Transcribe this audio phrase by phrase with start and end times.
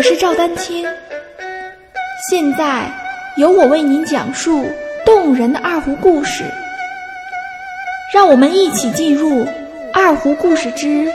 [0.00, 0.82] 我是赵丹青，
[2.30, 2.90] 现在
[3.36, 4.64] 由我为您讲述
[5.04, 6.42] 动人的二胡故事。
[8.10, 9.44] 让我们一起进入
[9.92, 11.06] 《二胡故事之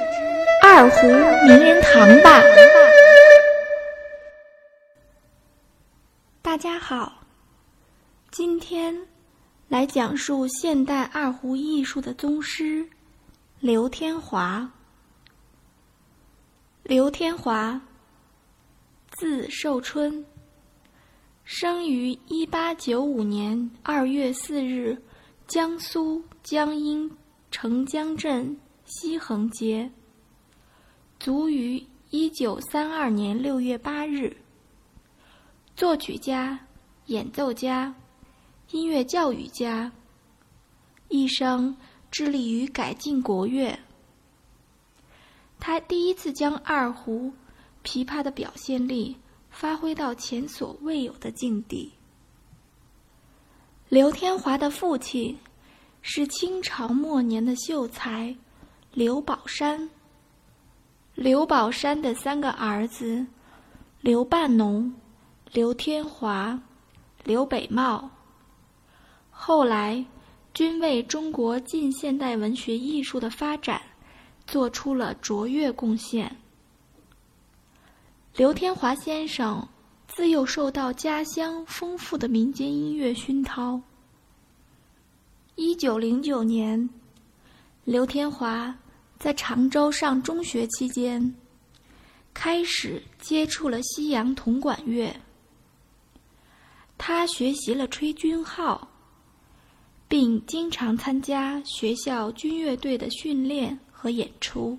[0.62, 2.44] 二胡名人堂》吧。
[6.44, 7.12] 大家好，
[8.30, 8.96] 今天
[9.68, 12.86] 来讲述现代二胡艺术的宗师
[13.60, 14.70] 刘天华。
[16.84, 17.82] 刘天华，
[19.12, 20.26] 字寿春，
[21.44, 25.02] 生于一八九五年二月四日，
[25.48, 27.10] 江苏江阴
[27.50, 29.90] 澄江镇西横街。
[31.18, 34.36] 卒于一九三二年六月八日。
[35.76, 36.60] 作曲家、
[37.06, 37.94] 演奏家、
[38.72, 39.92] 音乐教育家，
[41.08, 41.76] 一生
[42.12, 43.78] 致力于改进国乐。
[45.60, 47.34] 他第一次将二胡、
[47.86, 49.16] 琵琶的表现力
[49.50, 51.94] 发挥到前所未有的境地。
[53.88, 55.38] 刘天华的父亲
[56.02, 58.36] 是清朝末年的秀才
[58.92, 59.90] 刘宝山。
[61.14, 63.26] 刘宝山的三个儿子
[64.02, 64.94] 刘半农、
[65.54, 66.60] 刘天华、
[67.24, 68.10] 刘北茂，
[69.30, 70.04] 后来
[70.54, 73.82] 均为中国近现代文学艺术的发展。
[74.48, 76.38] 做出了卓越贡献。
[78.38, 79.66] 刘天华先生
[80.10, 83.80] 自幼受到家乡丰富的民间音乐熏陶。
[85.56, 86.90] 一九零九年，
[87.86, 88.78] 刘天华
[89.18, 91.34] 在常州上中学期间，
[92.34, 95.16] 开始接触了西洋铜管乐。
[96.98, 98.90] 他学习了吹军号，
[100.10, 103.80] 并经常参加学校军乐队的训练。
[103.98, 104.78] 和演出。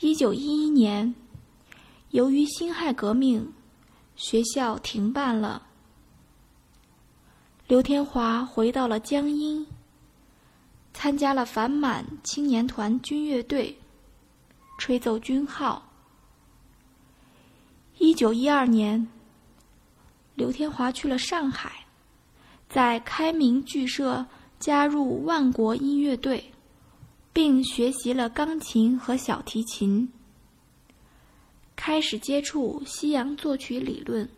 [0.00, 1.14] 一九一一年，
[2.10, 3.52] 由于辛亥革命，
[4.16, 5.66] 学校停办了。
[7.66, 9.66] 刘天华回到了江阴，
[10.94, 13.78] 参加了反满青年团军乐队，
[14.78, 15.90] 吹奏军号。
[17.98, 19.06] 一九一二年，
[20.34, 21.84] 刘天华去了上海，
[22.68, 24.24] 在开明剧社
[24.58, 26.52] 加入万国音乐队。
[27.30, 30.10] 并学习了钢琴和小提琴，
[31.88, 34.28] 开始接触西洋作曲理论。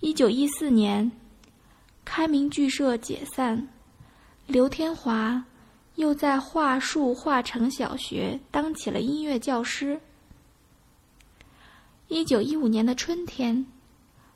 [0.00, 1.12] 一九一四年，
[2.04, 3.68] 开明剧社解散，
[4.48, 5.44] 刘天华
[5.94, 10.00] 又在桦树桦城小学当起了音乐教师。
[12.08, 13.64] 一九一五年的春天，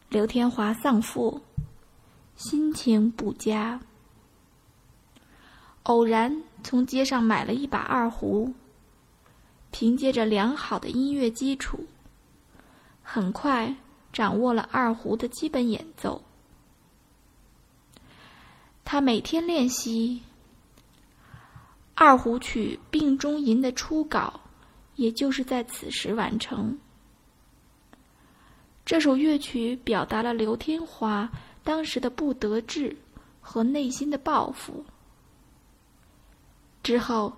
[0.08, 1.40] 刘天华丧父，
[2.36, 3.80] 心情不佳。
[5.82, 8.54] 偶然从街上买了一把二胡，
[9.76, 11.84] 凭借着良好的音乐基础，
[13.02, 13.74] 很快
[14.12, 16.22] 掌握了二胡的基本演奏。
[18.84, 20.22] 他每天练习
[21.96, 24.42] 二胡曲《病中吟》的初稿，
[24.94, 26.78] 也就是在此时完成。
[28.84, 31.28] 这首乐曲表达了刘天华
[31.64, 32.96] 当时的不得志
[33.40, 34.84] 和内心的抱负。
[36.84, 37.32] 之后，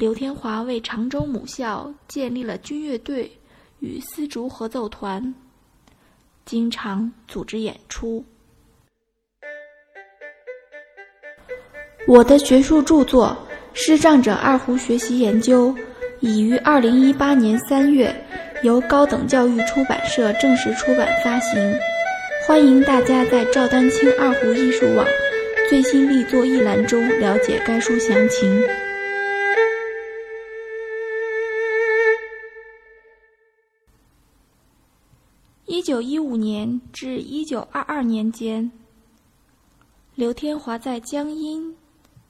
[0.00, 3.30] 刘天华为常州母校建立了军乐队
[3.80, 5.34] 与丝竹合奏团，
[6.46, 8.24] 经常组织演出。
[12.08, 13.36] 我的学术著作
[13.78, 15.68] 《视障者二胡学习研究》
[16.20, 18.10] 已于二零一八年三月
[18.62, 21.78] 由高等教育出版社正式出版发行，
[22.46, 25.06] 欢迎大家在赵丹青二胡艺术网。
[25.68, 28.64] 最新力作一栏中了解该书详情。
[35.80, 38.70] 一九一五年至一九二二年间，
[40.14, 41.74] 刘天华在江阴、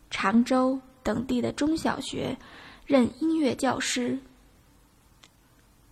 [0.09, 2.39] 常州等地的中小学
[2.87, 4.17] 任音乐教师。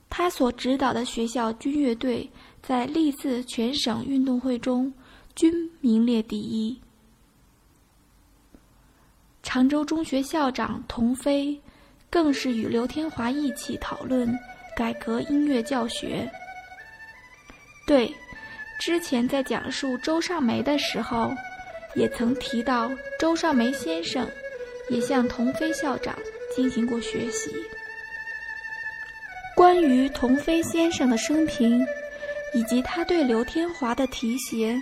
[0.09, 2.31] 他所指导的学校军乐队
[2.63, 4.95] 在历次全省运动会中
[5.35, 6.81] 均名列第一。
[9.43, 11.61] 常州中学校长童飞，
[12.09, 14.33] 更是与刘天华一起讨论
[14.77, 16.31] 改革音乐教学。
[17.89, 18.15] 对，
[18.79, 21.33] 之前在讲述周尚梅的时候，
[21.95, 24.29] 也曾提到周尚梅先生
[24.91, 26.15] 也向童飞校长
[26.55, 27.51] 进行过学习。
[29.57, 31.83] 关于童飞先生的生平，
[32.53, 34.79] 以及他对刘天华的提携，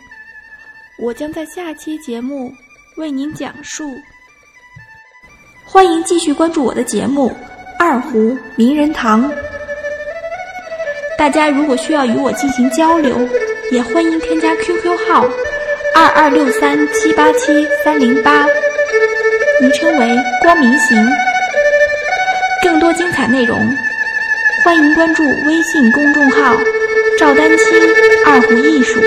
[0.98, 2.52] 我将在下期节目
[2.96, 3.88] 为您讲述。
[5.64, 7.30] 欢迎继续关注我的节目
[7.78, 9.30] 《二胡名人堂》。
[11.18, 13.28] 大家如果需要与我进行交流，
[13.70, 15.26] 也欢迎添加 QQ 号
[15.94, 18.46] 二二六三七八七三零八，
[19.60, 20.96] 昵称为光明行。
[22.62, 23.58] 更多精彩内容，
[24.62, 26.56] 欢迎关注微信公众号
[27.18, 27.66] “赵丹青
[28.26, 29.00] 二胡艺术”。